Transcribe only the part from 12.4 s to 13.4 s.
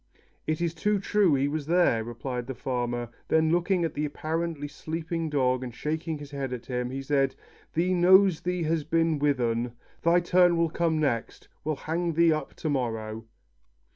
to morrow."